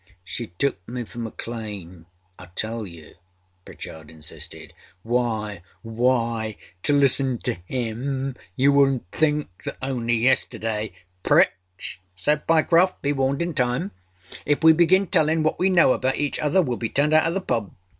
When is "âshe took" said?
0.25-0.87